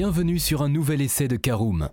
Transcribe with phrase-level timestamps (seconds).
[0.00, 1.88] Bienvenue sur un nouvel essai de Caroom.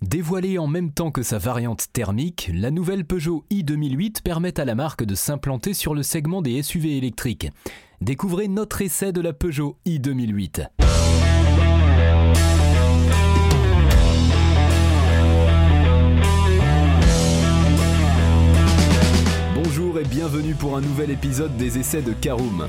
[0.00, 4.64] Dévoilée en même temps que sa variante thermique, la nouvelle Peugeot i 2008 permet à
[4.64, 7.50] la marque de s'implanter sur le segment des SUV électriques.
[8.00, 10.62] Découvrez notre essai de la Peugeot i 2008.
[19.54, 22.68] Bonjour et bienvenue pour un nouvel épisode des essais de Caroom.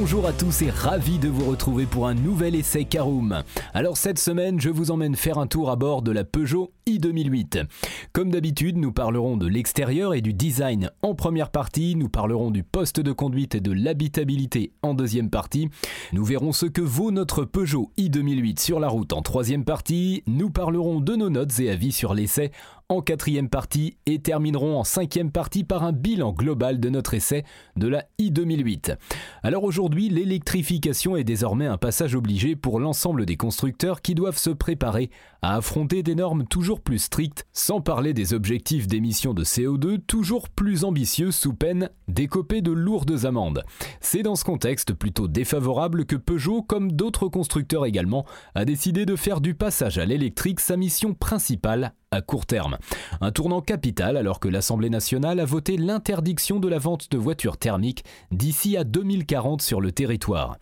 [0.00, 3.42] Bonjour à tous et ravi de vous retrouver pour un nouvel essai Caroom.
[3.74, 6.98] Alors cette semaine, je vous emmène faire un tour à bord de la Peugeot i
[6.98, 7.58] 2008.
[8.12, 12.62] Comme d'habitude, nous parlerons de l'extérieur et du design en première partie, nous parlerons du
[12.62, 15.68] poste de conduite et de l'habitabilité en deuxième partie.
[16.12, 20.22] Nous verrons ce que vaut notre Peugeot i 2008 sur la route en troisième partie,
[20.28, 22.52] nous parlerons de nos notes et avis sur l'essai
[22.90, 27.44] en quatrième partie et terminerons en cinquième partie par un bilan global de notre essai
[27.76, 28.92] de la i 2008.
[29.42, 34.48] Alors aujourd'hui, l'électrification est désormais un passage obligé pour l'ensemble des constructeurs qui doivent se
[34.48, 35.10] préparer
[35.42, 40.48] à affronter des normes toujours plus strictes, sans parler des objectifs d'émissions de CO2 toujours
[40.48, 43.64] plus ambitieux sous peine d'écoper de lourdes amendes.
[44.00, 49.14] C'est dans ce contexte plutôt défavorable que Peugeot, comme d'autres constructeurs également, a décidé de
[49.14, 52.78] faire du passage à l'électrique sa mission principale à court terme.
[53.20, 57.56] Un tournant capital alors que l'Assemblée nationale a voté l'interdiction de la vente de voitures
[57.56, 60.58] thermiques d'ici à 2040 sur le territoire.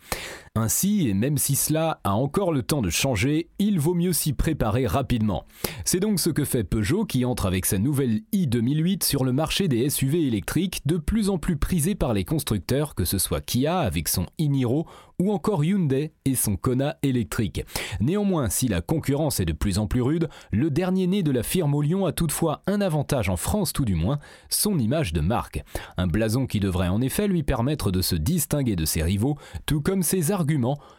[0.57, 4.33] Ainsi, et même si cela a encore le temps de changer, il vaut mieux s'y
[4.33, 5.45] préparer rapidement.
[5.85, 9.33] C'est donc ce que fait Peugeot qui entre avec sa nouvelle i 2008 sur le
[9.33, 13.39] marché des SUV électriques de plus en plus prisés par les constructeurs, que ce soit
[13.39, 14.87] Kia avec son e-Niro
[15.19, 17.63] ou encore Hyundai et son Kona électrique.
[17.99, 21.41] Néanmoins, si la concurrence est de plus en plus rude, le dernier né de la
[21.41, 24.19] firme au Lyon a toutefois un avantage en France tout du moins,
[24.49, 25.63] son image de marque.
[25.97, 29.81] Un blason qui devrait en effet lui permettre de se distinguer de ses rivaux, tout
[29.81, 30.46] comme ses arguments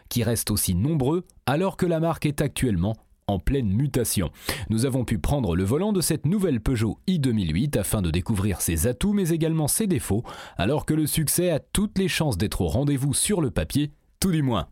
[0.08, 4.30] qui restent aussi nombreux alors que la marque est actuellement en pleine mutation.
[4.70, 8.60] Nous avons pu prendre le volant de cette nouvelle Peugeot i 2008 afin de découvrir
[8.60, 10.24] ses atouts mais également ses défauts,
[10.56, 14.32] alors que le succès a toutes les chances d'être au rendez-vous sur le papier tout
[14.32, 14.68] du moins.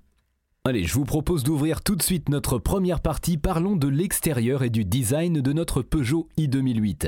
[0.69, 3.37] Allez, je vous propose d'ouvrir tout de suite notre première partie.
[3.37, 7.07] Parlons de l'extérieur et du design de notre Peugeot i 2008.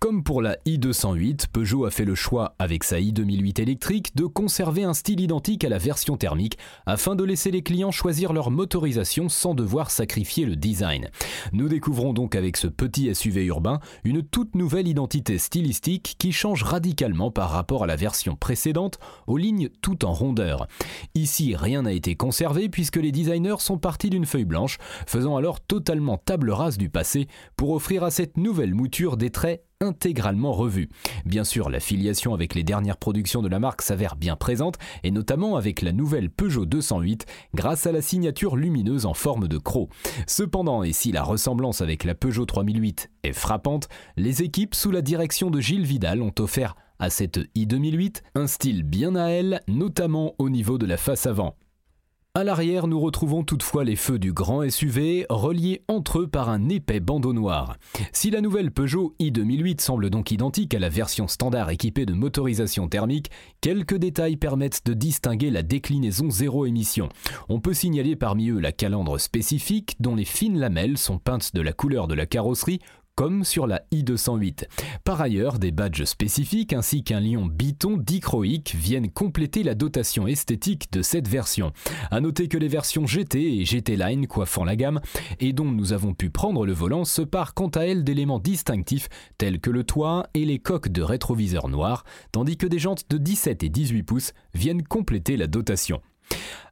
[0.00, 4.16] Comme pour la i 208, Peugeot a fait le choix, avec sa i 2008 électrique,
[4.16, 8.32] de conserver un style identique à la version thermique afin de laisser les clients choisir
[8.32, 11.08] leur motorisation sans devoir sacrifier le design.
[11.52, 16.64] Nous découvrons donc avec ce petit SUV urbain une toute nouvelle identité stylistique qui change
[16.64, 20.66] radicalement par rapport à la version précédente aux lignes tout en rondeur.
[21.14, 25.60] Ici, rien n'a été conservé puisque les designers sont partis d'une feuille blanche, faisant alors
[25.60, 30.88] totalement table rase du passé pour offrir à cette nouvelle mouture des traits intégralement revus.
[31.24, 35.10] Bien sûr, la filiation avec les dernières productions de la marque s'avère bien présente, et
[35.10, 39.90] notamment avec la nouvelle Peugeot 208, grâce à la signature lumineuse en forme de croc.
[40.26, 45.02] Cependant, et si la ressemblance avec la Peugeot 3008 est frappante, les équipes sous la
[45.02, 49.60] direction de Gilles Vidal ont offert à cette i 2008 un style bien à elle,
[49.68, 51.54] notamment au niveau de la face avant.
[52.36, 56.68] À l'arrière, nous retrouvons toutefois les feux du grand SUV, reliés entre eux par un
[56.68, 57.78] épais bandeau noir.
[58.12, 62.12] Si la nouvelle Peugeot i 2008 semble donc identique à la version standard équipée de
[62.12, 63.30] motorisation thermique,
[63.62, 67.08] quelques détails permettent de distinguer la déclinaison zéro émission.
[67.48, 71.62] On peut signaler parmi eux la calandre spécifique, dont les fines lamelles sont peintes de
[71.62, 72.80] la couleur de la carrosserie,
[73.16, 74.66] comme sur la i208.
[75.02, 80.92] Par ailleurs, des badges spécifiques ainsi qu'un lion biton dichroïque viennent compléter la dotation esthétique
[80.92, 81.72] de cette version.
[82.10, 85.00] A noter que les versions GT et GT Line coiffant la gamme
[85.40, 89.08] et dont nous avons pu prendre le volant se parent quant à elles d'éléments distinctifs
[89.38, 93.16] tels que le toit et les coques de rétroviseur noirs, tandis que des jantes de
[93.16, 96.00] 17 et 18 pouces viennent compléter la dotation.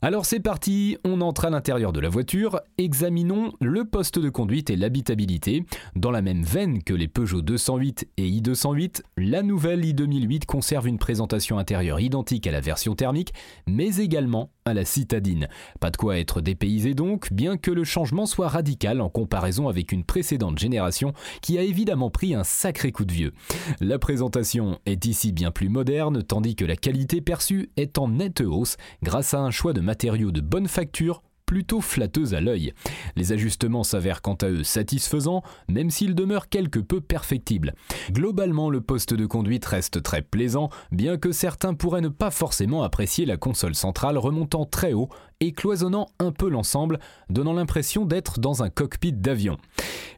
[0.02, 4.68] Alors c'est parti, on entre à l'intérieur de la voiture, examinons le poste de conduite
[4.68, 5.64] et l'habitabilité.
[5.96, 10.98] Dans la même veine que les Peugeot 208 et i208, la nouvelle i2008 conserve une
[10.98, 13.32] présentation intérieure identique à la version thermique,
[13.66, 15.48] mais également à la citadine.
[15.80, 19.92] Pas de quoi être dépaysé donc, bien que le changement soit radical en comparaison avec
[19.92, 23.32] une précédente génération qui a évidemment pris un sacré coup de vieux.
[23.80, 28.40] La présentation est ici bien plus moderne, tandis que la qualité perçue est en nette
[28.40, 32.73] hausse grâce à choix de matériaux de bonne facture plutôt flatteuse à l'œil.
[33.17, 37.75] Les ajustements s'avèrent quant à eux satisfaisants, même s'ils demeurent quelque peu perfectibles.
[38.11, 42.82] Globalement, le poste de conduite reste très plaisant, bien que certains pourraient ne pas forcément
[42.82, 45.08] apprécier la console centrale remontant très haut
[45.40, 46.98] et cloisonnant un peu l'ensemble,
[47.31, 49.58] donnant l'impression d'être dans un cockpit d'avion.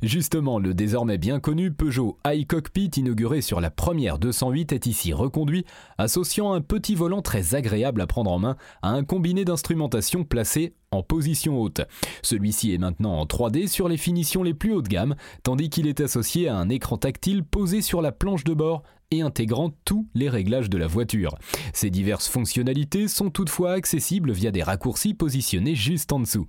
[0.02, 5.64] Justement, le désormais bien connu Peugeot iCockpit inauguré sur la première 208 est ici reconduit,
[5.98, 10.74] associant un petit volant très agréable à prendre en main à un combiné d'instrumentation placé
[10.90, 11.80] en position haute.
[12.22, 15.86] Celui-ci est maintenant en 3D sur les finitions les plus haut de gamme, tandis qu'il
[15.86, 20.08] est associé à un écran tactile posé sur la planche de bord et intégrant tous
[20.14, 21.36] les réglages de la voiture.
[21.72, 26.46] Ces diverses fonctionnalités sont toutefois accessibles via des raccourcis positionnés juste en dessous.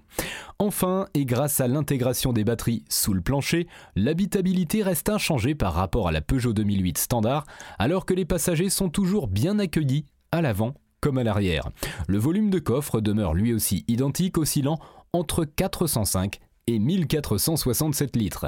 [0.60, 6.08] Enfin, et grâce à l'intégration des batteries sous le plancher, l'habitabilité reste inchangée par rapport
[6.08, 7.46] à la Peugeot 2008 standard,
[7.78, 11.70] alors que les passagers sont toujours bien accueillis à l'avant comme à l'arrière.
[12.08, 14.80] Le volume de coffre demeure lui aussi identique, oscillant
[15.14, 18.48] entre 405 et 1467 litres.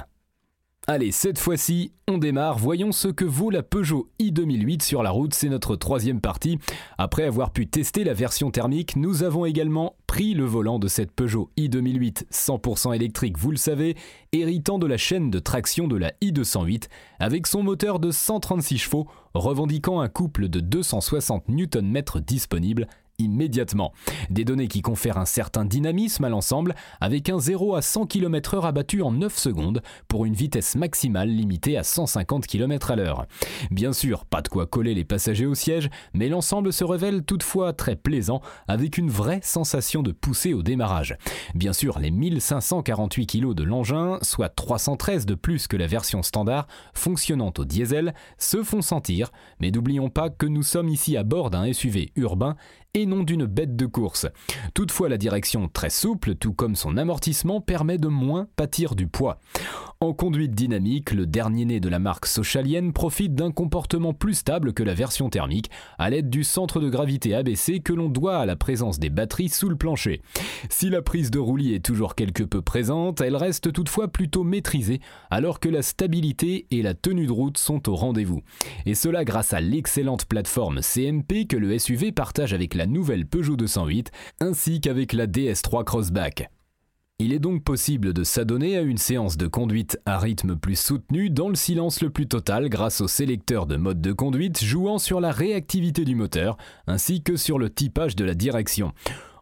[0.91, 2.57] Allez, cette fois-ci, on démarre.
[2.57, 5.35] Voyons ce que vaut la Peugeot i2008 sur la route.
[5.35, 6.57] C'est notre troisième partie.
[6.97, 11.11] Après avoir pu tester la version thermique, nous avons également pris le volant de cette
[11.11, 13.97] Peugeot i2008 100% électrique, vous le savez,
[14.31, 16.85] héritant de la chaîne de traction de la i208,
[17.19, 19.05] avec son moteur de 136 chevaux,
[19.35, 22.87] revendiquant un couple de 260 Nm disponible
[23.19, 23.93] immédiatement.
[24.29, 28.65] Des données qui confèrent un certain dynamisme à l'ensemble, avec un 0 à 100 km/h
[28.65, 33.25] abattu en 9 secondes, pour une vitesse maximale limitée à 150 km à l'heure.
[33.71, 37.73] Bien sûr, pas de quoi coller les passagers au siège, mais l'ensemble se révèle toutefois
[37.73, 41.17] très plaisant, avec une vraie sensation de poussée au démarrage.
[41.55, 46.67] Bien sûr, les 1548 kg de l'engin, soit 313 de plus que la version standard,
[46.93, 51.49] fonctionnant au diesel, se font sentir, mais n'oublions pas que nous sommes ici à bord
[51.49, 52.55] d'un SUV urbain
[52.93, 54.27] et non d'une bête de course.
[54.73, 59.39] Toutefois, la direction très souple, tout comme son amortissement, permet de moins pâtir du poids.
[60.01, 64.71] En conduite dynamique, le dernier né de la marque socialienne profite d'un comportement plus stable
[64.71, 68.45] que la version thermique, à l'aide du centre de gravité abaissé que l'on doit à
[68.45, 70.21] la présence des batteries sous le plancher.
[70.69, 75.01] Si la prise de roulis est toujours quelque peu présente, elle reste toutefois plutôt maîtrisée,
[75.29, 78.41] alors que la stabilité et la tenue de route sont au rendez-vous.
[78.85, 83.57] Et cela grâce à l'excellente plateforme CMP que le SUV partage avec la nouvelle Peugeot
[83.57, 84.09] 208,
[84.39, 86.49] ainsi qu'avec la DS3 Crossback.
[87.19, 91.29] Il est donc possible de s'adonner à une séance de conduite à rythme plus soutenu
[91.29, 95.19] dans le silence le plus total grâce au sélecteur de mode de conduite jouant sur
[95.19, 96.55] la réactivité du moteur
[96.87, 98.93] ainsi que sur le typage de la direction.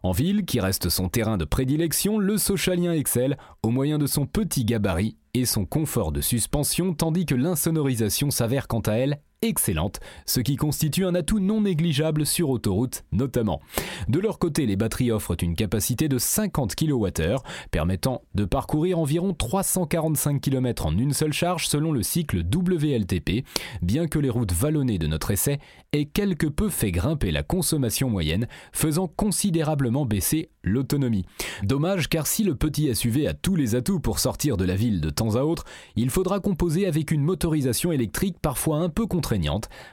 [0.02, 4.26] En ville, qui reste son terrain de prédilection, le Socialien excelle au moyen de son
[4.26, 10.00] petit gabarit et son confort de suspension, tandis que l'insonorisation s'avère quant à elle excellente,
[10.26, 13.60] ce qui constitue un atout non négligeable sur autoroute notamment.
[14.08, 17.36] De leur côté, les batteries offrent une capacité de 50 kWh,
[17.70, 23.44] permettant de parcourir environ 345 km en une seule charge selon le cycle WLTP,
[23.82, 25.58] bien que les routes vallonnées de notre essai
[25.92, 31.24] aient quelque peu fait grimper la consommation moyenne, faisant considérablement baisser l'autonomie.
[31.62, 35.00] Dommage car si le petit SUV a tous les atouts pour sortir de la ville
[35.00, 35.64] de temps à autre,
[35.96, 39.06] il faudra composer avec une motorisation électrique parfois un peu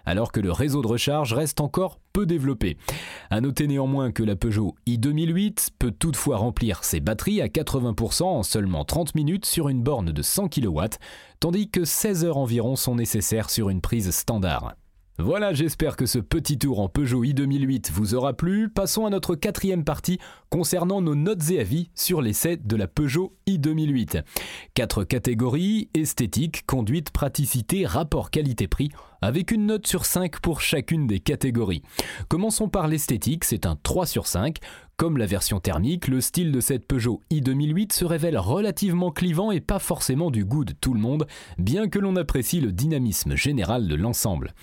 [0.05, 2.77] alors que le réseau de recharge reste encore peu développé.
[3.29, 8.43] A noter néanmoins que la Peugeot i2008 peut toutefois remplir ses batteries à 80% en
[8.43, 10.81] seulement 30 minutes sur une borne de 100 kW,
[11.39, 14.75] tandis que 16 heures environ sont nécessaires sur une prise standard.
[15.17, 18.69] Voilà, j'espère que ce petit tour en Peugeot i2008 vous aura plu.
[18.69, 20.19] Passons à notre quatrième partie
[20.49, 24.23] concernant nos notes et avis sur l'essai de la Peugeot i2008.
[24.73, 28.91] Quatre catégories, esthétique, conduite, praticité, rapport qualité-prix,
[29.21, 31.83] avec une note sur 5 pour chacune des catégories.
[32.27, 34.59] Commençons par l'esthétique, c'est un 3 sur 5.
[34.97, 39.59] Comme la version thermique, le style de cette Peugeot i2008 se révèle relativement clivant et
[39.59, 43.89] pas forcément du goût de tout le monde, bien que l'on apprécie le dynamisme général
[43.89, 44.53] de l'ensemble.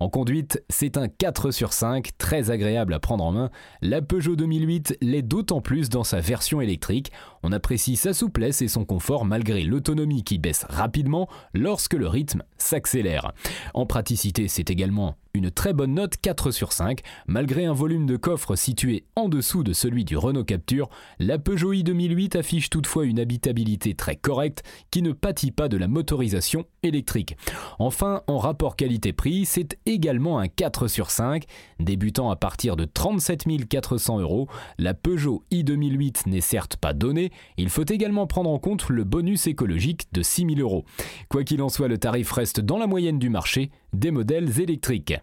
[0.00, 3.50] En conduite, c'est un 4 sur 5, très agréable à prendre en main.
[3.82, 7.12] La Peugeot 2008 l'est d'autant plus dans sa version électrique.
[7.42, 12.42] On apprécie sa souplesse et son confort malgré l'autonomie qui baisse rapidement lorsque le rythme
[12.58, 13.32] s'accélère.
[13.74, 17.00] En praticité, c'est également une très bonne note 4 sur 5.
[17.26, 21.72] Malgré un volume de coffre situé en dessous de celui du Renault Capture, la Peugeot
[21.72, 26.66] i 2008 affiche toutefois une habitabilité très correcte qui ne pâtit pas de la motorisation
[26.82, 27.36] électrique.
[27.78, 31.44] Enfin, en rapport qualité-prix, c'est également un 4 sur 5.
[31.80, 37.30] Débutant à partir de 37 400 euros, la Peugeot i 2008 n'est certes pas donnée,
[37.56, 40.84] il faut également prendre en compte le bonus écologique de 6 000 euros.
[41.30, 45.14] Quoi qu'il en soit, le tarif reste dans la moyenne du marché des modèles électriques.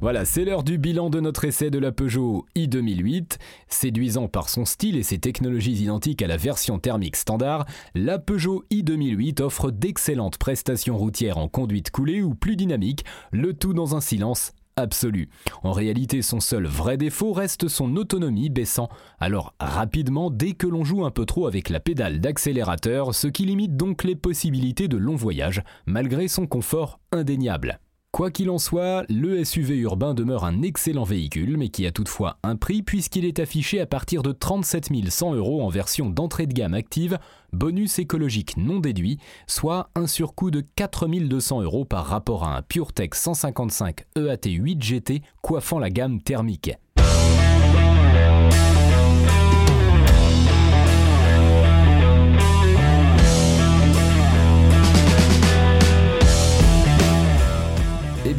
[0.00, 3.38] Voilà, c'est l'heure du bilan de notre essai de la Peugeot i2008.
[3.68, 7.64] Séduisant par son style et ses technologies identiques à la version thermique standard,
[7.94, 13.72] la Peugeot i2008 offre d'excellentes prestations routières en conduite coulée ou plus dynamique, le tout
[13.72, 15.28] dans un silence absolu.
[15.62, 18.88] En réalité, son seul vrai défaut reste son autonomie baissant
[19.18, 23.44] alors rapidement dès que l'on joue un peu trop avec la pédale d'accélérateur, ce qui
[23.44, 27.78] limite donc les possibilités de long voyage, malgré son confort indéniable.
[28.14, 32.38] Quoi qu'il en soit, le SUV urbain demeure un excellent véhicule, mais qui a toutefois
[32.44, 36.52] un prix puisqu'il est affiché à partir de 37 100 euros en version d'entrée de
[36.52, 37.18] gamme active,
[37.52, 39.18] bonus écologique non déduit,
[39.48, 44.80] soit un surcoût de 4 200 euros par rapport à un PureTech 155 EAT 8
[44.80, 46.70] GT coiffant la gamme thermique.